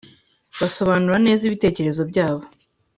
[0.59, 2.43] basobanura neza ibitekerezo byabo,